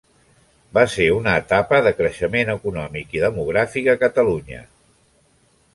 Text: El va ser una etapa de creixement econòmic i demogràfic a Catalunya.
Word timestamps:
El 0.61 0.77
va 0.77 0.85
ser 0.93 1.05
una 1.17 1.35
etapa 1.41 1.81
de 1.89 1.91
creixement 1.99 2.49
econòmic 2.55 3.15
i 3.19 3.23
demogràfic 3.27 3.93
a 3.93 3.97
Catalunya. 4.07 4.65